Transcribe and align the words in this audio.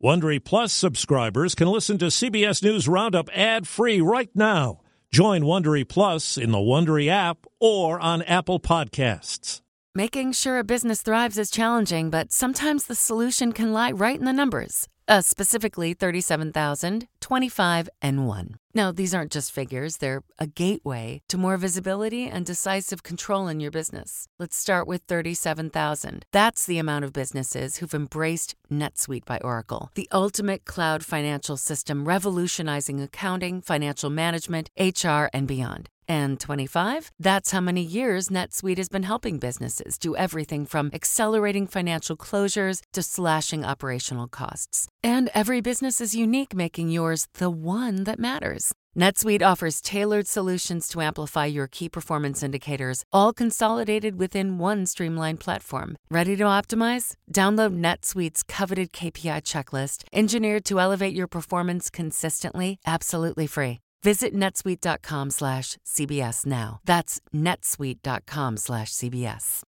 Wondery 0.00 0.38
Plus 0.42 0.72
subscribers 0.72 1.56
can 1.56 1.66
listen 1.66 1.98
to 1.98 2.04
CBS 2.04 2.62
News 2.62 2.86
Roundup 2.86 3.28
ad-free 3.34 4.00
right 4.00 4.30
now. 4.32 4.80
Join 5.10 5.42
Wondery 5.42 5.88
Plus 5.88 6.36
in 6.36 6.52
the 6.52 6.58
Wondery 6.58 7.08
app 7.08 7.46
or 7.58 7.98
on 7.98 8.22
Apple 8.22 8.60
Podcasts. 8.60 9.60
Making 9.96 10.30
sure 10.30 10.60
a 10.60 10.62
business 10.62 11.02
thrives 11.02 11.36
is 11.36 11.50
challenging, 11.50 12.10
but 12.10 12.30
sometimes 12.30 12.84
the 12.84 12.94
solution 12.94 13.50
can 13.52 13.72
lie 13.72 13.90
right 13.90 14.16
in 14.16 14.24
the 14.24 14.32
numbers. 14.32 14.86
Uh, 15.08 15.22
specifically 15.22 15.94
37,000, 15.94 17.08
25, 17.20 17.88
and 18.02 18.28
1. 18.28 18.56
Now, 18.74 18.92
these 18.92 19.14
aren't 19.14 19.32
just 19.32 19.50
figures, 19.50 19.96
they're 19.96 20.22
a 20.38 20.46
gateway 20.46 21.22
to 21.28 21.38
more 21.38 21.56
visibility 21.56 22.26
and 22.26 22.44
decisive 22.44 23.02
control 23.02 23.48
in 23.48 23.58
your 23.58 23.70
business. 23.70 24.28
Let's 24.38 24.58
start 24.58 24.86
with 24.86 25.00
37,000. 25.08 26.26
That's 26.30 26.66
the 26.66 26.78
amount 26.78 27.06
of 27.06 27.14
businesses 27.14 27.78
who've 27.78 27.94
embraced 27.94 28.54
NetSuite 28.70 29.24
by 29.24 29.38
Oracle, 29.38 29.90
the 29.94 30.08
ultimate 30.12 30.66
cloud 30.66 31.02
financial 31.02 31.56
system 31.56 32.06
revolutionizing 32.06 33.00
accounting, 33.00 33.62
financial 33.62 34.10
management, 34.10 34.68
HR, 34.78 35.30
and 35.32 35.48
beyond. 35.48 35.88
And 36.08 36.40
25? 36.40 37.10
That's 37.20 37.50
how 37.50 37.60
many 37.60 37.82
years 37.82 38.28
NetSuite 38.28 38.78
has 38.78 38.88
been 38.88 39.02
helping 39.02 39.38
businesses 39.38 39.98
do 39.98 40.16
everything 40.16 40.64
from 40.64 40.90
accelerating 40.94 41.66
financial 41.66 42.16
closures 42.16 42.80
to 42.92 43.02
slashing 43.02 43.64
operational 43.64 44.26
costs. 44.26 44.88
And 45.02 45.28
every 45.34 45.60
business 45.60 46.00
is 46.00 46.14
unique, 46.14 46.54
making 46.54 46.88
yours 46.88 47.26
the 47.34 47.50
one 47.50 48.04
that 48.04 48.18
matters. 48.18 48.72
NetSuite 48.98 49.42
offers 49.42 49.80
tailored 49.80 50.26
solutions 50.26 50.88
to 50.88 51.00
amplify 51.00 51.44
your 51.44 51.68
key 51.68 51.88
performance 51.88 52.42
indicators, 52.42 53.04
all 53.12 53.32
consolidated 53.32 54.18
within 54.18 54.58
one 54.58 54.86
streamlined 54.86 55.40
platform. 55.40 55.96
Ready 56.10 56.36
to 56.36 56.44
optimize? 56.44 57.14
Download 57.32 57.78
NetSuite's 57.78 58.42
coveted 58.42 58.92
KPI 58.92 59.42
checklist, 59.42 60.04
engineered 60.12 60.64
to 60.64 60.80
elevate 60.80 61.14
your 61.14 61.28
performance 61.28 61.90
consistently, 61.90 62.78
absolutely 62.86 63.46
free. 63.46 63.78
Visit 64.02 64.34
netsuite.com 64.34 65.30
slash 65.30 65.76
CBS 65.84 66.46
now. 66.46 66.80
That's 66.84 67.20
netsuite.com 67.34 68.56
slash 68.56 68.92
CBS. 68.92 69.62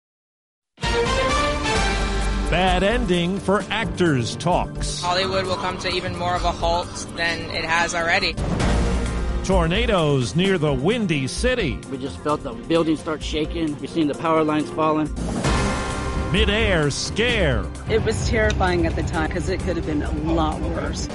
Bad 2.49 2.83
ending 2.83 3.39
for 3.39 3.61
actors 3.69 4.37
talks. 4.37 5.01
Hollywood 5.01 5.45
will 5.45 5.57
come 5.57 5.77
to 5.79 5.89
even 5.89 6.17
more 6.17 6.35
of 6.35 6.45
a 6.45 6.51
halt 6.51 6.87
than 7.17 7.41
it 7.51 7.65
has 7.65 7.93
already. 7.93 8.35
Tornadoes 9.43 10.35
near 10.35 10.57
the 10.57 10.73
Windy 10.73 11.27
City. 11.27 11.79
We 11.91 11.97
just 11.97 12.17
felt 12.19 12.43
the 12.43 12.53
building 12.53 12.95
start 12.97 13.21
shaking. 13.23 13.77
We've 13.79 13.89
seen 13.89 14.07
the 14.07 14.15
power 14.15 14.43
lines 14.43 14.69
falling. 14.71 15.13
Midair 16.31 16.89
scare. 16.91 17.65
It 17.89 18.03
was 18.03 18.27
terrifying 18.29 18.85
at 18.85 18.95
the 18.95 19.03
time 19.03 19.27
because 19.27 19.49
it 19.49 19.59
could 19.61 19.77
have 19.77 19.85
been 19.85 20.03
a 20.03 20.11
lot 20.11 20.59
worse. 20.59 21.07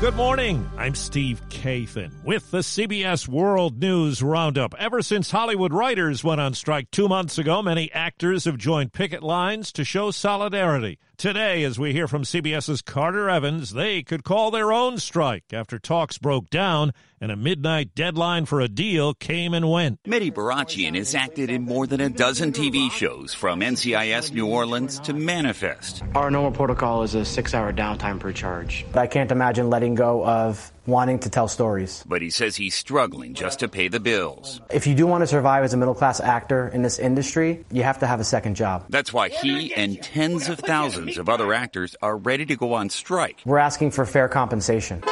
Good 0.00 0.16
morning. 0.16 0.66
I'm 0.78 0.94
Steve 0.94 1.42
Kathan 1.50 2.24
with 2.24 2.50
the 2.50 2.60
CBS 2.60 3.28
World 3.28 3.78
News 3.78 4.22
Roundup. 4.22 4.74
Ever 4.78 5.02
since 5.02 5.30
Hollywood 5.30 5.74
writers 5.74 6.24
went 6.24 6.40
on 6.40 6.54
strike 6.54 6.90
two 6.90 7.06
months 7.06 7.36
ago, 7.36 7.60
many 7.60 7.92
actors 7.92 8.46
have 8.46 8.56
joined 8.56 8.94
picket 8.94 9.22
lines 9.22 9.70
to 9.72 9.84
show 9.84 10.10
solidarity. 10.10 10.98
Today, 11.20 11.64
as 11.64 11.78
we 11.78 11.92
hear 11.92 12.08
from 12.08 12.22
CBS's 12.22 12.80
Carter 12.80 13.28
Evans, 13.28 13.74
they 13.74 14.02
could 14.02 14.24
call 14.24 14.50
their 14.50 14.72
own 14.72 14.96
strike 14.96 15.44
after 15.52 15.78
talks 15.78 16.16
broke 16.16 16.48
down 16.48 16.92
and 17.20 17.30
a 17.30 17.36
midnight 17.36 17.94
deadline 17.94 18.46
for 18.46 18.62
a 18.62 18.68
deal 18.68 19.12
came 19.12 19.52
and 19.52 19.70
went. 19.70 20.02
Mehdi 20.04 20.32
Barakchian 20.32 20.96
has 20.96 21.14
acted 21.14 21.50
in 21.50 21.66
more 21.66 21.86
than 21.86 22.00
a 22.00 22.08
dozen 22.08 22.52
TV 22.52 22.90
shows, 22.90 23.34
from 23.34 23.60
NCIS 23.60 24.32
New 24.32 24.46
Orleans 24.46 24.98
to 25.00 25.12
Manifest. 25.12 26.02
Our 26.14 26.30
normal 26.30 26.52
protocol 26.52 27.02
is 27.02 27.14
a 27.14 27.26
six 27.26 27.52
hour 27.52 27.70
downtime 27.70 28.18
per 28.18 28.32
charge. 28.32 28.86
I 28.94 29.06
can't 29.06 29.30
imagine 29.30 29.68
letting 29.68 29.96
go 29.96 30.24
of 30.24 30.72
wanting 30.86 31.18
to 31.20 31.30
tell 31.30 31.48
stories. 31.48 32.04
But 32.06 32.22
he 32.22 32.30
says 32.30 32.56
he's 32.56 32.74
struggling 32.74 33.34
just 33.34 33.60
to 33.60 33.68
pay 33.68 33.88
the 33.88 34.00
bills. 34.00 34.60
If 34.70 34.86
you 34.86 34.94
do 34.94 35.06
want 35.06 35.22
to 35.22 35.26
survive 35.26 35.64
as 35.64 35.74
a 35.74 35.76
middle 35.76 35.94
class 35.94 36.20
actor 36.20 36.68
in 36.68 36.82
this 36.82 36.98
industry, 36.98 37.64
you 37.70 37.82
have 37.82 37.98
to 38.00 38.06
have 38.06 38.20
a 38.20 38.24
second 38.24 38.56
job. 38.56 38.84
That's 38.88 39.12
why 39.12 39.28
he 39.28 39.74
and 39.74 40.02
tens 40.02 40.48
of 40.48 40.58
thousands 40.58 41.18
of 41.18 41.28
other 41.28 41.52
actors 41.52 41.96
are 42.02 42.16
ready 42.16 42.46
to 42.46 42.56
go 42.56 42.74
on 42.74 42.90
strike. 42.90 43.40
We're 43.44 43.58
asking 43.58 43.92
for 43.92 44.04
fair 44.06 44.28
compensation. 44.28 45.02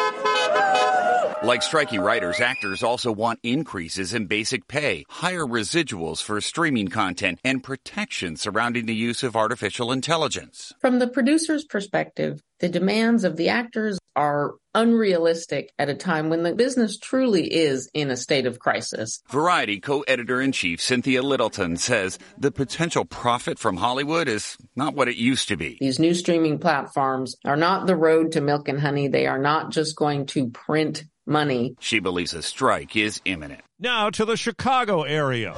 Like 1.42 1.62
striking 1.62 2.00
writers, 2.00 2.40
actors 2.40 2.82
also 2.82 3.12
want 3.12 3.38
increases 3.44 4.12
in 4.12 4.26
basic 4.26 4.66
pay, 4.66 5.04
higher 5.08 5.44
residuals 5.44 6.20
for 6.20 6.40
streaming 6.40 6.88
content, 6.88 7.38
and 7.44 7.62
protection 7.62 8.36
surrounding 8.36 8.86
the 8.86 8.94
use 8.94 9.22
of 9.22 9.36
artificial 9.36 9.92
intelligence. 9.92 10.72
From 10.80 10.98
the 10.98 11.06
producer's 11.06 11.64
perspective, 11.64 12.42
the 12.58 12.68
demands 12.68 13.22
of 13.22 13.36
the 13.36 13.50
actors 13.50 14.00
are 14.16 14.54
unrealistic 14.74 15.72
at 15.78 15.88
a 15.88 15.94
time 15.94 16.28
when 16.28 16.42
the 16.42 16.54
business 16.54 16.98
truly 16.98 17.46
is 17.46 17.88
in 17.94 18.10
a 18.10 18.16
state 18.16 18.46
of 18.46 18.58
crisis. 18.58 19.22
Variety 19.30 19.78
co-editor 19.78 20.40
in 20.40 20.50
chief 20.50 20.80
Cynthia 20.80 21.22
Littleton 21.22 21.76
says 21.76 22.18
the 22.36 22.50
potential 22.50 23.04
profit 23.04 23.60
from 23.60 23.76
Hollywood 23.76 24.26
is 24.26 24.56
not 24.74 24.94
what 24.94 25.08
it 25.08 25.16
used 25.16 25.48
to 25.48 25.56
be. 25.56 25.78
These 25.80 26.00
new 26.00 26.14
streaming 26.14 26.58
platforms 26.58 27.36
are 27.44 27.56
not 27.56 27.86
the 27.86 27.96
road 27.96 28.32
to 28.32 28.40
milk 28.40 28.68
and 28.68 28.80
honey. 28.80 29.06
They 29.06 29.28
are 29.28 29.38
not 29.38 29.70
just 29.70 29.94
going 29.94 30.26
to 30.26 30.50
print 30.50 31.04
money. 31.28 31.76
She 31.78 32.00
believes 32.00 32.34
a 32.34 32.42
strike 32.42 32.96
is 32.96 33.20
imminent. 33.24 33.60
Now 33.78 34.10
to 34.10 34.24
the 34.24 34.36
Chicago 34.36 35.02
area. 35.02 35.54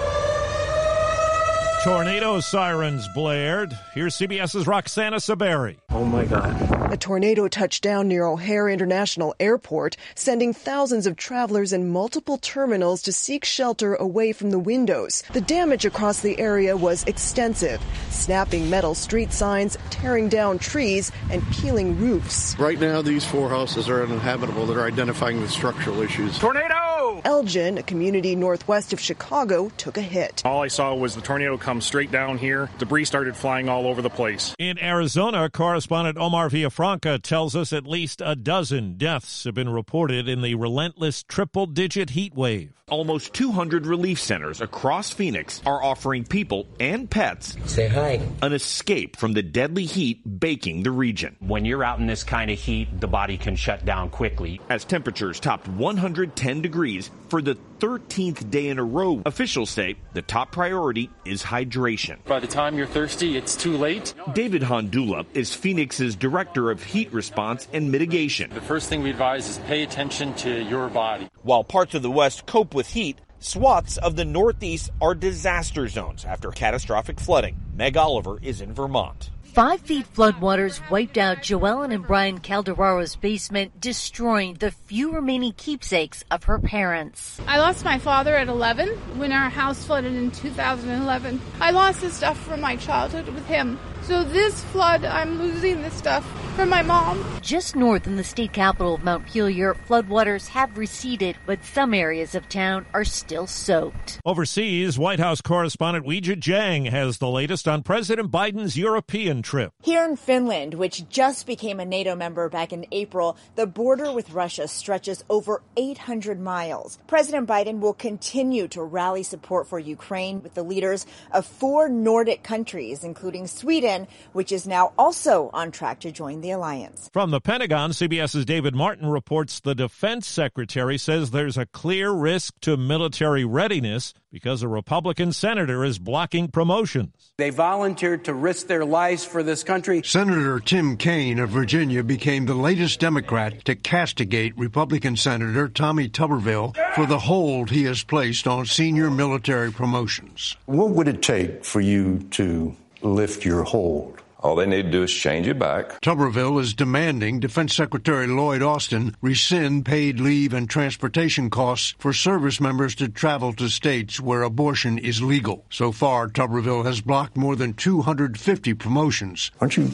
Tornado 1.82 2.40
sirens 2.40 3.08
blared. 3.14 3.72
Here's 3.94 4.14
CBS's 4.18 4.66
Roxana 4.66 5.16
Saberi. 5.16 5.78
Oh 5.88 6.04
my 6.04 6.26
God. 6.26 6.92
A 6.92 6.96
tornado 6.98 7.48
touched 7.48 7.82
down 7.82 8.06
near 8.06 8.26
O'Hare 8.26 8.68
International 8.68 9.34
Airport, 9.40 9.96
sending 10.14 10.52
thousands 10.52 11.06
of 11.06 11.16
travelers 11.16 11.72
in 11.72 11.88
multiple 11.88 12.36
terminals 12.36 13.00
to 13.02 13.12
seek 13.12 13.46
shelter 13.46 13.94
away 13.94 14.32
from 14.32 14.50
the 14.50 14.58
windows. 14.58 15.22
The 15.32 15.40
damage 15.40 15.86
across 15.86 16.20
the 16.20 16.38
area 16.38 16.76
was 16.76 17.02
extensive, 17.04 17.80
snapping 18.10 18.68
metal 18.68 18.94
street 18.94 19.32
signs, 19.32 19.78
tearing 19.88 20.28
down 20.28 20.58
trees, 20.58 21.10
and 21.30 21.42
peeling 21.50 21.98
roofs. 21.98 22.58
Right 22.58 22.78
now, 22.78 23.00
these 23.00 23.24
four 23.24 23.48
houses 23.48 23.88
are 23.88 24.02
uninhabitable. 24.02 24.66
They're 24.66 24.84
identifying 24.84 25.40
the 25.40 25.48
structural 25.48 26.02
issues. 26.02 26.38
Tornado! 26.38 26.89
Elgin, 27.24 27.78
a 27.78 27.82
community 27.82 28.36
northwest 28.36 28.92
of 28.92 29.00
Chicago, 29.00 29.70
took 29.76 29.96
a 29.96 30.02
hit. 30.02 30.42
All 30.44 30.62
I 30.62 30.68
saw 30.68 30.94
was 30.94 31.14
the 31.14 31.20
tornado 31.20 31.56
come 31.56 31.80
straight 31.80 32.10
down 32.10 32.38
here. 32.38 32.68
Debris 32.78 33.04
started 33.04 33.36
flying 33.36 33.68
all 33.68 33.86
over 33.86 34.02
the 34.02 34.10
place. 34.10 34.54
In 34.58 34.78
Arizona, 34.78 35.50
correspondent 35.50 36.18
Omar 36.18 36.48
Villafranca 36.48 37.20
tells 37.22 37.56
us 37.56 37.72
at 37.72 37.86
least 37.86 38.22
a 38.24 38.36
dozen 38.36 38.96
deaths 38.96 39.44
have 39.44 39.54
been 39.54 39.68
reported 39.68 40.28
in 40.28 40.42
the 40.42 40.54
relentless 40.54 41.22
triple 41.22 41.66
digit 41.66 42.10
heat 42.10 42.34
wave. 42.34 42.72
Almost 42.90 43.34
200 43.34 43.86
relief 43.86 44.20
centers 44.20 44.60
across 44.60 45.12
Phoenix 45.12 45.62
are 45.64 45.80
offering 45.80 46.24
people 46.24 46.66
and 46.80 47.08
pets 47.08 47.56
say 47.66 47.86
hi 47.86 48.20
an 48.42 48.52
escape 48.52 49.16
from 49.16 49.32
the 49.32 49.44
deadly 49.44 49.84
heat 49.84 50.40
baking 50.40 50.82
the 50.82 50.90
region. 50.90 51.36
When 51.38 51.64
you're 51.64 51.84
out 51.84 52.00
in 52.00 52.08
this 52.08 52.24
kind 52.24 52.50
of 52.50 52.58
heat, 52.58 53.00
the 53.00 53.06
body 53.06 53.38
can 53.38 53.54
shut 53.54 53.84
down 53.84 54.10
quickly. 54.10 54.60
As 54.68 54.84
temperatures 54.84 55.38
topped 55.38 55.68
110 55.68 56.62
degrees 56.62 56.99
for 57.28 57.40
the 57.40 57.56
13th 57.78 58.50
day 58.50 58.68
in 58.68 58.78
a 58.78 58.84
row, 58.84 59.22
officials 59.24 59.70
say 59.70 59.96
the 60.12 60.22
top 60.22 60.52
priority 60.52 61.08
is 61.24 61.42
hydration. 61.42 62.22
By 62.24 62.40
the 62.40 62.46
time 62.46 62.76
you're 62.76 62.86
thirsty, 62.86 63.36
it's 63.36 63.56
too 63.56 63.76
late. 63.76 64.12
David 64.34 64.62
Hondula 64.62 65.24
is 65.32 65.54
Phoenix's 65.54 66.16
director 66.16 66.70
of 66.70 66.82
heat 66.82 67.12
response 67.12 67.68
and 67.72 67.90
mitigation. 67.90 68.50
The 68.50 68.60
first 68.60 68.88
thing 68.88 69.02
we 69.02 69.10
advise 69.10 69.48
is 69.48 69.58
pay 69.58 69.82
attention 69.82 70.34
to 70.34 70.62
your 70.62 70.88
body. 70.88 71.28
While 71.42 71.64
parts 71.64 71.94
of 71.94 72.02
the 72.02 72.10
West 72.10 72.46
cope 72.46 72.74
with 72.74 72.88
heat, 72.88 73.18
swaths 73.38 73.96
of 73.96 74.16
the 74.16 74.24
Northeast 74.24 74.90
are 75.00 75.14
disaster 75.14 75.88
zones 75.88 76.24
after 76.24 76.50
catastrophic 76.50 77.18
flooding. 77.18 77.56
Meg 77.74 77.96
Oliver 77.96 78.38
is 78.42 78.60
in 78.60 78.74
Vermont. 78.74 79.30
Five 79.52 79.80
feet 79.80 80.06
floodwaters 80.14 80.80
wiped 80.90 81.18
out 81.18 81.38
Joellen 81.38 81.92
and 81.92 82.06
Brian 82.06 82.38
Calderaro's 82.38 83.16
basement, 83.16 83.80
destroying 83.80 84.54
the 84.54 84.70
few 84.70 85.10
remaining 85.10 85.54
keepsakes 85.54 86.24
of 86.30 86.44
her 86.44 86.60
parents. 86.60 87.40
I 87.48 87.58
lost 87.58 87.84
my 87.84 87.98
father 87.98 88.36
at 88.36 88.46
11 88.46 88.90
when 89.18 89.32
our 89.32 89.50
house 89.50 89.84
flooded 89.84 90.14
in 90.14 90.30
2011. 90.30 91.40
I 91.60 91.72
lost 91.72 92.00
the 92.00 92.10
stuff 92.10 92.38
from 92.38 92.60
my 92.60 92.76
childhood 92.76 93.26
with 93.26 93.44
him. 93.46 93.80
So 94.10 94.24
this 94.24 94.64
flood, 94.64 95.04
I'm 95.04 95.38
losing 95.38 95.82
the 95.82 95.90
stuff 95.92 96.26
from 96.56 96.68
my 96.68 96.82
mom. 96.82 97.24
Just 97.40 97.76
north 97.76 98.08
in 98.08 98.16
the 98.16 98.24
state 98.24 98.52
capital 98.52 98.96
of 98.96 99.04
Montpelier, 99.04 99.74
floodwaters 99.88 100.48
have 100.48 100.76
receded, 100.76 101.36
but 101.46 101.64
some 101.64 101.94
areas 101.94 102.34
of 102.34 102.48
town 102.48 102.84
are 102.92 103.04
still 103.04 103.46
soaked. 103.46 104.20
Overseas, 104.26 104.98
White 104.98 105.20
House 105.20 105.40
correspondent 105.40 106.04
Weijia 106.04 106.34
Jiang 106.34 106.90
has 106.90 107.18
the 107.18 107.28
latest 107.28 107.68
on 107.68 107.84
President 107.84 108.32
Biden's 108.32 108.76
European 108.76 109.42
trip. 109.42 109.72
Here 109.82 110.04
in 110.04 110.16
Finland, 110.16 110.74
which 110.74 111.08
just 111.08 111.46
became 111.46 111.78
a 111.78 111.84
NATO 111.84 112.16
member 112.16 112.48
back 112.48 112.72
in 112.72 112.86
April, 112.90 113.36
the 113.54 113.66
border 113.66 114.12
with 114.12 114.32
Russia 114.32 114.66
stretches 114.66 115.22
over 115.30 115.62
800 115.76 116.40
miles. 116.40 116.98
President 117.06 117.48
Biden 117.48 117.78
will 117.78 117.94
continue 117.94 118.66
to 118.68 118.82
rally 118.82 119.22
support 119.22 119.68
for 119.68 119.78
Ukraine 119.78 120.42
with 120.42 120.54
the 120.54 120.64
leaders 120.64 121.06
of 121.30 121.46
four 121.46 121.88
Nordic 121.88 122.42
countries, 122.42 123.04
including 123.04 123.46
Sweden, 123.46 123.99
which 124.32 124.52
is 124.52 124.66
now 124.66 124.92
also 124.98 125.48
on 125.54 125.70
track 125.70 126.00
to 126.00 126.12
join 126.12 126.42
the 126.42 126.50
the 126.50 126.56
alliance. 126.56 127.08
From 127.12 127.30
the 127.30 127.40
Pentagon, 127.40 127.90
CBS's 127.90 128.44
David 128.44 128.74
Martin 128.74 129.06
reports 129.08 129.60
the 129.60 129.74
defense 129.74 130.26
secretary 130.26 130.98
says 130.98 131.30
there's 131.30 131.56
a 131.56 131.66
clear 131.66 132.10
risk 132.10 132.54
to 132.60 132.76
military 132.76 133.44
readiness 133.44 134.12
because 134.32 134.62
a 134.62 134.68
Republican 134.68 135.32
senator 135.32 135.84
is 135.84 135.98
blocking 135.98 136.48
promotions. 136.48 137.32
They 137.38 137.50
volunteered 137.50 138.24
to 138.24 138.34
risk 138.34 138.66
their 138.66 138.84
lives 138.84 139.24
for 139.24 139.42
this 139.42 139.64
country. 139.64 140.02
Senator 140.04 140.60
Tim 140.60 140.96
Kaine 140.96 141.38
of 141.38 141.50
Virginia 141.50 142.02
became 142.04 142.46
the 142.46 142.54
latest 142.54 143.00
Democrat 143.00 143.64
to 143.64 143.74
castigate 143.74 144.56
Republican 144.56 145.16
Senator 145.16 145.68
Tommy 145.68 146.08
Tuberville 146.08 146.76
for 146.94 147.06
the 147.06 147.18
hold 147.18 147.70
he 147.70 147.84
has 147.84 148.04
placed 148.04 148.46
on 148.46 148.66
senior 148.66 149.10
military 149.10 149.72
promotions. 149.72 150.56
What 150.66 150.90
would 150.90 151.08
it 151.08 151.22
take 151.22 151.64
for 151.64 151.80
you 151.80 152.20
to 152.32 152.76
lift 153.02 153.44
your 153.44 153.64
hold? 153.64 154.20
All 154.42 154.56
they 154.56 154.66
need 154.66 154.84
to 154.84 154.90
do 154.90 155.02
is 155.02 155.12
change 155.12 155.46
it 155.46 155.58
back. 155.58 156.00
Tuberville 156.00 156.60
is 156.60 156.72
demanding 156.72 157.40
Defense 157.40 157.74
Secretary 157.74 158.26
Lloyd 158.26 158.62
Austin 158.62 159.14
rescind 159.20 159.84
paid 159.84 160.18
leave 160.18 160.54
and 160.54 160.68
transportation 160.68 161.50
costs 161.50 161.94
for 161.98 162.14
service 162.14 162.58
members 162.58 162.94
to 162.94 163.08
travel 163.08 163.52
to 163.54 163.68
states 163.68 164.18
where 164.18 164.42
abortion 164.42 164.98
is 164.98 165.22
legal. 165.22 165.66
So 165.70 165.92
far, 165.92 166.26
Tuberville 166.26 166.86
has 166.86 167.02
blocked 167.02 167.36
more 167.36 167.54
than 167.54 167.74
250 167.74 168.72
promotions. 168.74 169.50
Aren't 169.60 169.76
you 169.76 169.90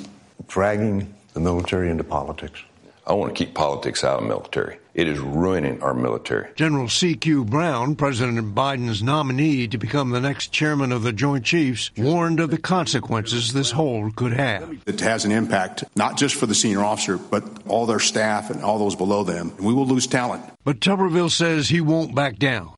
dragging 0.47 1.12
the 1.32 1.41
military 1.41 1.91
into 1.91 2.05
politics? 2.05 2.61
I 3.05 3.14
want 3.14 3.35
to 3.35 3.44
keep 3.44 3.55
politics 3.55 4.05
out 4.05 4.19
of 4.19 4.23
the 4.23 4.29
military. 4.29 4.79
It 4.97 5.09
is 5.09 5.19
ruining 5.19 5.83
our 5.83 5.93
military. 5.93 6.49
General 6.55 6.89
C.Q. 6.89 7.45
Brown, 7.45 7.97
President 7.97 8.55
Biden's 8.55 9.03
nominee 9.03 9.69
to 9.69 9.77
become 9.77 10.09
the 10.09 10.23
next 10.23 10.53
chairman 10.53 10.91
of 10.91 11.03
the 11.03 11.13
Joint 11.13 11.45
Chiefs, 11.45 11.91
warned 11.99 12.41
of 12.41 12.51
the 12.51 12.57
consequences 12.57 13.53
this 13.53 13.73
hold 13.73 14.17
could 14.17 14.33
have. 14.33 14.79
It 14.87 15.01
has 15.01 15.27
an 15.27 15.33
impact, 15.33 15.85
not 15.97 16.17
just 16.17 16.35
for 16.35 16.47
the 16.47 16.55
senior 16.55 16.83
officer, 16.83 17.19
but 17.19 17.45
all 17.69 17.85
their 17.85 17.99
staff 18.01 18.49
and 18.49 18.65
all 18.65 18.79
those 18.79 18.97
below 18.97 19.23
them. 19.23 19.55
We 19.59 19.75
will 19.75 19.85
lose 19.85 20.07
talent. 20.07 20.43
But 20.65 20.81
Tuberville 20.81 21.31
says 21.31 21.69
he 21.69 21.83
won't 21.83 22.15
back 22.15 22.39
down. 22.39 22.73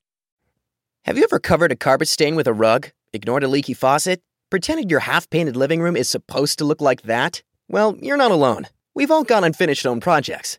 Have 1.05 1.17
you 1.17 1.23
ever 1.23 1.39
covered 1.39 1.71
a 1.71 1.77
carpet 1.77 2.09
stain 2.09 2.35
with 2.35 2.49
a 2.49 2.53
rug, 2.53 2.91
ignored 3.13 3.45
a 3.45 3.49
leaky 3.49 3.75
faucet, 3.75 4.21
pretended 4.51 4.91
your 4.91 5.01
half 5.01 5.31
painted 5.31 5.55
living 5.55 5.81
room 5.81 5.97
is 5.97 6.09
supposed 6.09 6.59
to 6.59 6.65
look 6.65 6.81
like 6.81 7.03
that? 7.03 7.45
Well, 7.69 7.97
you're 8.03 8.17
not 8.17 8.33
alone. 8.33 8.67
We've 8.93 9.13
all 9.13 9.23
got 9.23 9.45
unfinished 9.45 9.85
home 9.85 10.01
projects, 10.01 10.59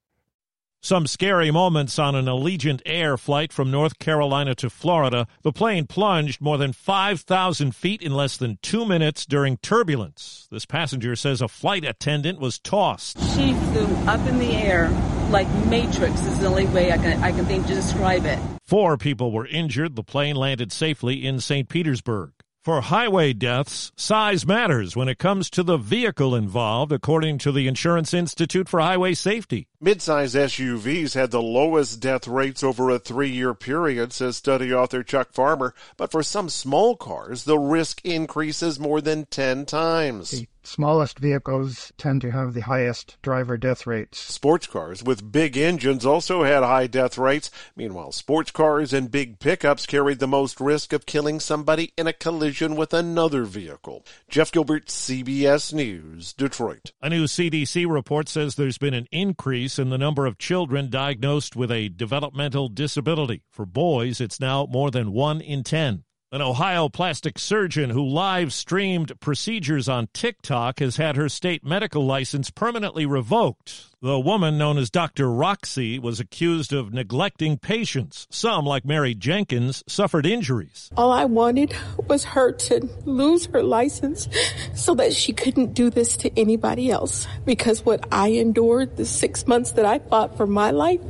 Some 0.83 1.05
scary 1.05 1.51
moments 1.51 1.99
on 1.99 2.15
an 2.15 2.25
Allegiant 2.25 2.81
Air 2.87 3.15
flight 3.15 3.53
from 3.53 3.69
North 3.69 3.99
Carolina 3.99 4.55
to 4.55 4.69
Florida. 4.69 5.27
The 5.43 5.51
plane 5.51 5.85
plunged 5.85 6.41
more 6.41 6.57
than 6.57 6.73
5,000 6.73 7.75
feet 7.75 8.01
in 8.01 8.15
less 8.15 8.35
than 8.35 8.57
two 8.63 8.83
minutes 8.83 9.27
during 9.27 9.57
turbulence. 9.57 10.47
This 10.49 10.65
passenger 10.65 11.15
says 11.15 11.39
a 11.39 11.47
flight 11.47 11.85
attendant 11.85 12.39
was 12.39 12.57
tossed. 12.57 13.19
She 13.35 13.53
flew 13.53 13.85
up 14.07 14.27
in 14.27 14.39
the 14.39 14.53
air 14.53 14.89
like 15.29 15.47
Matrix 15.67 16.19
is 16.25 16.39
the 16.39 16.47
only 16.47 16.65
way 16.65 16.91
I 16.91 16.97
can, 16.97 17.23
I 17.23 17.31
can 17.31 17.45
think 17.45 17.67
to 17.67 17.75
describe 17.75 18.25
it. 18.25 18.39
Four 18.65 18.97
people 18.97 19.31
were 19.31 19.45
injured. 19.45 19.95
The 19.95 20.03
plane 20.03 20.35
landed 20.35 20.71
safely 20.71 21.23
in 21.27 21.41
St. 21.41 21.69
Petersburg. 21.69 22.31
For 22.63 22.81
highway 22.81 23.33
deaths, 23.33 23.91
size 23.95 24.47
matters 24.47 24.95
when 24.95 25.09
it 25.09 25.19
comes 25.19 25.51
to 25.51 25.61
the 25.61 25.77
vehicle 25.77 26.35
involved, 26.35 26.91
according 26.91 27.37
to 27.39 27.51
the 27.51 27.67
Insurance 27.67 28.15
Institute 28.15 28.67
for 28.67 28.79
Highway 28.79 29.13
Safety. 29.13 29.67
Midsize 29.81 30.35
SUVs 30.35 31.15
had 31.15 31.31
the 31.31 31.41
lowest 31.41 31.99
death 31.99 32.27
rates 32.27 32.61
over 32.61 32.91
a 32.91 32.99
three 32.99 33.31
year 33.31 33.55
period, 33.55 34.13
says 34.13 34.37
study 34.37 34.71
author 34.71 35.01
Chuck 35.01 35.33
Farmer. 35.33 35.73
But 35.97 36.11
for 36.11 36.21
some 36.21 36.49
small 36.49 36.95
cars, 36.95 37.45
the 37.45 37.57
risk 37.57 37.99
increases 38.05 38.79
more 38.79 39.01
than 39.01 39.25
10 39.25 39.65
times. 39.65 40.29
The 40.29 40.47
smallest 40.63 41.17
vehicles 41.17 41.91
tend 41.97 42.21
to 42.21 42.31
have 42.31 42.53
the 42.53 42.61
highest 42.61 43.17
driver 43.23 43.57
death 43.57 43.87
rates. 43.87 44.19
Sports 44.19 44.67
cars 44.67 45.03
with 45.03 45.31
big 45.31 45.57
engines 45.57 46.05
also 46.05 46.43
had 46.43 46.61
high 46.61 46.85
death 46.87 47.17
rates. 47.17 47.49
Meanwhile, 47.75 48.11
sports 48.11 48.51
cars 48.51 48.93
and 48.93 49.09
big 49.09 49.39
pickups 49.39 49.87
carried 49.87 50.19
the 50.19 50.27
most 50.27 50.59
risk 50.59 50.93
of 50.93 51.07
killing 51.07 51.39
somebody 51.39 51.91
in 51.97 52.05
a 52.05 52.13
collision 52.13 52.75
with 52.75 52.93
another 52.93 53.45
vehicle. 53.45 54.05
Jeff 54.29 54.51
Gilbert, 54.51 54.87
CBS 54.87 55.73
News, 55.73 56.33
Detroit. 56.33 56.91
A 57.01 57.09
new 57.09 57.23
CDC 57.23 57.91
report 57.91 58.29
says 58.29 58.55
there's 58.55 58.77
been 58.77 58.93
an 58.93 59.07
increase 59.11 59.70
in 59.79 59.89
the 59.89 59.97
number 59.97 60.25
of 60.25 60.37
children 60.37 60.89
diagnosed 60.89 61.55
with 61.55 61.71
a 61.71 61.89
developmental 61.89 62.67
disability. 62.67 63.43
For 63.49 63.65
boys, 63.65 64.21
it's 64.21 64.39
now 64.39 64.67
more 64.69 64.91
than 64.91 65.11
one 65.11 65.41
in 65.41 65.63
10. 65.63 66.03
An 66.33 66.41
Ohio 66.41 66.87
plastic 66.87 67.37
surgeon 67.37 67.89
who 67.89 68.07
live 68.07 68.53
streamed 68.53 69.19
procedures 69.19 69.89
on 69.89 70.07
TikTok 70.13 70.79
has 70.79 70.95
had 70.95 71.17
her 71.17 71.27
state 71.27 71.65
medical 71.65 72.05
license 72.05 72.49
permanently 72.49 73.05
revoked. 73.05 73.87
The 74.01 74.17
woman, 74.17 74.57
known 74.57 74.77
as 74.77 74.89
Dr. 74.89 75.29
Roxy, 75.29 75.99
was 75.99 76.21
accused 76.21 76.71
of 76.71 76.93
neglecting 76.93 77.57
patients. 77.57 78.27
Some, 78.29 78.65
like 78.65 78.85
Mary 78.85 79.13
Jenkins, 79.13 79.83
suffered 79.87 80.25
injuries. 80.25 80.89
All 80.95 81.11
I 81.11 81.25
wanted 81.25 81.75
was 82.07 82.23
her 82.23 82.53
to 82.53 82.87
lose 83.03 83.47
her 83.47 83.61
license 83.61 84.29
so 84.73 84.95
that 84.95 85.13
she 85.13 85.33
couldn't 85.33 85.73
do 85.73 85.89
this 85.89 86.15
to 86.15 86.39
anybody 86.39 86.89
else. 86.89 87.27
Because 87.43 87.83
what 87.83 88.07
I 88.09 88.29
endured, 88.29 88.95
the 88.95 89.05
six 89.05 89.47
months 89.47 89.73
that 89.73 89.83
I 89.83 89.99
fought 89.99 90.37
for 90.37 90.47
my 90.47 90.71
life, 90.71 91.01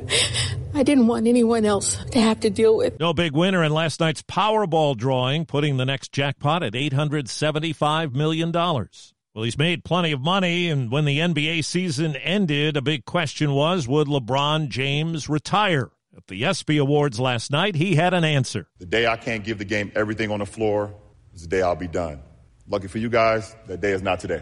I 0.73 0.83
didn't 0.83 1.07
want 1.07 1.27
anyone 1.27 1.65
else 1.65 1.97
to 2.11 2.19
have 2.19 2.39
to 2.41 2.49
deal 2.49 2.77
with. 2.77 2.99
No 2.99 3.13
big 3.13 3.33
winner 3.33 3.63
in 3.63 3.71
last 3.73 3.99
night's 3.99 4.21
Powerball 4.21 4.95
drawing, 4.95 5.45
putting 5.45 5.77
the 5.77 5.85
next 5.85 6.11
jackpot 6.11 6.63
at 6.63 6.73
$875 6.73 8.13
million. 8.13 8.51
Well, 8.53 9.45
he's 9.45 9.57
made 9.57 9.85
plenty 9.85 10.11
of 10.11 10.21
money, 10.21 10.69
and 10.69 10.91
when 10.91 11.05
the 11.05 11.19
NBA 11.19 11.63
season 11.63 12.15
ended, 12.17 12.75
a 12.75 12.81
big 12.81 13.05
question 13.05 13.53
was 13.53 13.87
would 13.87 14.07
LeBron 14.07 14.69
James 14.69 15.29
retire? 15.29 15.91
At 16.15 16.27
the 16.27 16.43
ESPY 16.43 16.77
Awards 16.77 17.19
last 17.19 17.51
night, 17.51 17.75
he 17.75 17.95
had 17.95 18.13
an 18.13 18.25
answer. 18.25 18.67
The 18.79 18.85
day 18.85 19.07
I 19.07 19.15
can't 19.15 19.45
give 19.45 19.57
the 19.57 19.65
game 19.65 19.91
everything 19.95 20.29
on 20.31 20.39
the 20.39 20.45
floor 20.45 20.93
is 21.33 21.43
the 21.43 21.47
day 21.47 21.61
I'll 21.61 21.75
be 21.77 21.87
done. 21.87 22.21
Lucky 22.67 22.87
for 22.87 22.97
you 22.97 23.09
guys, 23.09 23.55
that 23.67 23.79
day 23.79 23.91
is 23.91 24.01
not 24.01 24.19
today. 24.19 24.41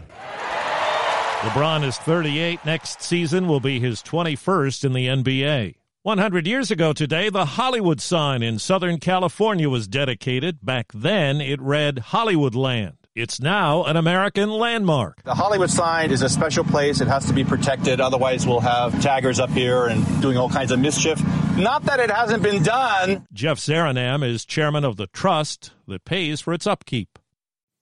LeBron 1.40 1.84
is 1.84 1.96
38. 1.98 2.64
Next 2.66 3.02
season 3.02 3.46
will 3.46 3.60
be 3.60 3.78
his 3.80 4.02
21st 4.02 4.84
in 4.84 4.92
the 4.92 5.06
NBA. 5.06 5.76
100 6.02 6.46
years 6.46 6.70
ago 6.70 6.94
today, 6.94 7.28
the 7.28 7.44
Hollywood 7.44 8.00
sign 8.00 8.42
in 8.42 8.58
Southern 8.58 8.98
California 8.98 9.68
was 9.68 9.86
dedicated. 9.86 10.64
Back 10.64 10.90
then, 10.94 11.42
it 11.42 11.60
read 11.60 11.98
Hollywood 11.98 12.54
Land. 12.54 12.96
It's 13.14 13.38
now 13.38 13.84
an 13.84 13.98
American 13.98 14.48
landmark. 14.48 15.22
The 15.24 15.34
Hollywood 15.34 15.68
sign 15.68 16.10
is 16.10 16.22
a 16.22 16.30
special 16.30 16.64
place. 16.64 17.02
It 17.02 17.08
has 17.08 17.26
to 17.26 17.34
be 17.34 17.44
protected. 17.44 18.00
Otherwise, 18.00 18.46
we'll 18.46 18.60
have 18.60 18.98
taggers 19.02 19.38
up 19.38 19.50
here 19.50 19.88
and 19.88 20.22
doing 20.22 20.38
all 20.38 20.48
kinds 20.48 20.70
of 20.72 20.78
mischief. 20.78 21.20
Not 21.58 21.84
that 21.84 22.00
it 22.00 22.10
hasn't 22.10 22.42
been 22.42 22.62
done. 22.62 23.26
Jeff 23.34 23.58
Zarrinnam 23.58 24.26
is 24.26 24.46
chairman 24.46 24.86
of 24.86 24.96
the 24.96 25.08
trust 25.08 25.72
that 25.86 26.06
pays 26.06 26.40
for 26.40 26.54
its 26.54 26.66
upkeep. 26.66 27.18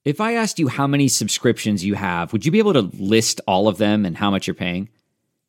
If 0.04 0.20
I 0.20 0.34
asked 0.34 0.58
you 0.58 0.66
how 0.66 0.88
many 0.88 1.06
subscriptions 1.06 1.84
you 1.84 1.94
have, 1.94 2.32
would 2.32 2.44
you 2.44 2.50
be 2.50 2.58
able 2.58 2.72
to 2.72 2.90
list 2.98 3.40
all 3.46 3.68
of 3.68 3.78
them 3.78 4.04
and 4.04 4.16
how 4.16 4.32
much 4.32 4.48
you're 4.48 4.54
paying? 4.54 4.88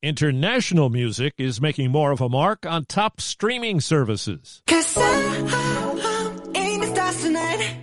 International 0.00 0.90
music 0.90 1.34
is 1.38 1.60
making 1.60 1.90
more 1.90 2.12
of 2.12 2.20
a 2.20 2.28
mark 2.28 2.64
on 2.64 2.84
top 2.84 3.20
streaming 3.20 3.80
services. 3.80 4.62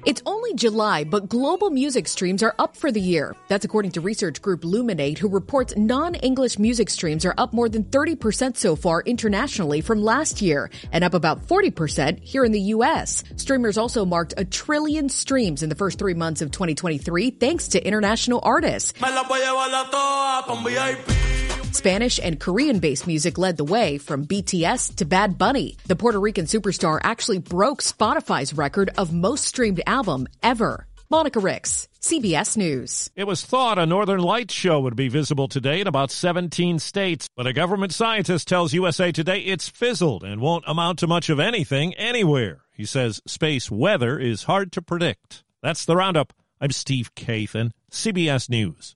It's 0.05 0.21
only 0.25 0.53
July, 0.53 1.03
but 1.03 1.27
global 1.27 1.69
music 1.71 2.07
streams 2.07 2.41
are 2.41 2.55
up 2.57 2.77
for 2.77 2.89
the 2.89 3.01
year. 3.01 3.35
That's 3.49 3.65
according 3.65 3.91
to 3.91 4.01
research 4.01 4.41
group 4.41 4.61
Luminate, 4.61 5.17
who 5.17 5.27
reports 5.27 5.75
non 5.75 6.15
English 6.15 6.57
music 6.57 6.89
streams 6.89 7.25
are 7.25 7.33
up 7.37 7.51
more 7.51 7.67
than 7.67 7.83
30% 7.83 8.55
so 8.55 8.77
far 8.77 9.01
internationally 9.01 9.81
from 9.81 10.01
last 10.01 10.41
year, 10.41 10.69
and 10.93 11.03
up 11.03 11.15
about 11.15 11.45
40% 11.45 12.21
here 12.23 12.45
in 12.45 12.53
the 12.53 12.61
U.S. 12.75 13.25
Streamers 13.35 13.77
also 13.77 14.05
marked 14.05 14.33
a 14.37 14.45
trillion 14.45 15.09
streams 15.09 15.63
in 15.63 15.67
the 15.67 15.75
first 15.75 15.99
three 15.99 16.13
months 16.13 16.41
of 16.41 16.51
2023, 16.51 17.31
thanks 17.31 17.67
to 17.69 17.85
international 17.85 18.39
artists. 18.41 18.93
Spanish 21.75 22.21
and 22.23 22.39
Korean 22.39 22.79
based 22.79 23.05
music 23.05 23.37
led 23.37 23.57
the 23.57 23.65
way 23.65 23.97
from 23.97 24.25
BTS 24.25 24.95
to 24.95 25.05
Bad 25.05 25.37
Bunny. 25.37 25.75
The 25.87 25.97
Puerto 25.97 26.19
Rican 26.21 26.45
superstar 26.45 27.01
actually 27.03 27.39
broke 27.39 27.81
Spotify's 27.81 28.53
record 28.53 28.91
of 28.97 29.11
most 29.11 29.43
streamed 29.43 29.81
album 29.85 30.27
ever. 30.41 30.87
Monica 31.09 31.41
Ricks, 31.41 31.89
CBS 31.99 32.55
News. 32.55 33.11
It 33.13 33.27
was 33.27 33.45
thought 33.45 33.77
a 33.77 33.85
Northern 33.85 34.21
Lights 34.21 34.53
show 34.53 34.79
would 34.79 34.95
be 34.95 35.09
visible 35.09 35.49
today 35.49 35.81
in 35.81 35.87
about 35.87 36.11
17 36.11 36.79
states, 36.79 37.27
but 37.35 37.45
a 37.45 37.51
government 37.51 37.93
scientist 37.93 38.47
tells 38.47 38.73
USA 38.73 39.11
Today 39.11 39.39
it's 39.39 39.67
fizzled 39.67 40.23
and 40.23 40.39
won't 40.39 40.63
amount 40.67 40.99
to 40.99 41.07
much 41.07 41.29
of 41.29 41.41
anything 41.41 41.93
anywhere. 41.95 42.61
He 42.73 42.85
says 42.85 43.21
space 43.27 43.69
weather 43.69 44.17
is 44.17 44.43
hard 44.43 44.71
to 44.71 44.81
predict. 44.81 45.43
That's 45.61 45.83
the 45.83 45.97
roundup. 45.97 46.31
I'm 46.61 46.71
Steve 46.71 47.13
Kathan, 47.15 47.71
CBS 47.91 48.49
News. 48.49 48.95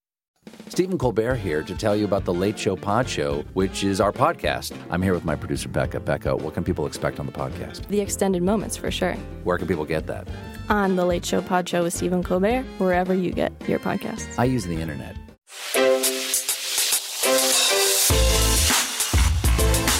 Stephen 0.71 0.97
Colbert 0.97 1.35
here 1.35 1.63
to 1.63 1.75
tell 1.75 1.97
you 1.97 2.05
about 2.05 2.23
the 2.23 2.33
Late 2.33 2.57
Show 2.57 2.77
Pod 2.77 3.07
Show, 3.07 3.43
which 3.53 3.83
is 3.83 3.99
our 3.99 4.13
podcast. 4.13 4.73
I'm 4.89 5.01
here 5.01 5.13
with 5.13 5.25
my 5.25 5.35
producer, 5.35 5.67
Becca. 5.67 5.99
Becca, 5.99 6.35
what 6.37 6.53
can 6.53 6.63
people 6.63 6.85
expect 6.85 7.19
on 7.19 7.25
the 7.25 7.31
podcast? 7.31 7.85
The 7.89 7.99
extended 7.99 8.41
moments, 8.41 8.77
for 8.77 8.89
sure. 8.89 9.13
Where 9.43 9.57
can 9.57 9.67
people 9.67 9.83
get 9.83 10.07
that? 10.07 10.29
On 10.69 10.95
the 10.95 11.05
Late 11.05 11.25
Show 11.25 11.41
Pod 11.41 11.67
Show 11.67 11.83
with 11.83 11.93
Stephen 11.93 12.23
Colbert, 12.23 12.63
wherever 12.77 13.13
you 13.13 13.31
get 13.33 13.51
your 13.67 13.79
podcasts. 13.79 14.33
I 14.39 14.45
use 14.45 14.63
the 14.63 14.79
internet. 14.79 15.17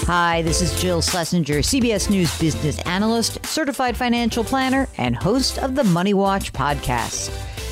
Hi, 0.07 0.41
this 0.41 0.61
is 0.61 0.81
Jill 0.81 1.01
Schlesinger, 1.01 1.59
CBS 1.59 2.09
News 2.09 2.37
business 2.39 2.79
analyst, 2.79 3.45
certified 3.45 3.95
financial 3.95 4.43
planner, 4.43 4.87
and 4.97 5.15
host 5.15 5.59
of 5.59 5.75
the 5.75 5.83
Money 5.83 6.13
Watch 6.13 6.51
podcast. 6.53 7.29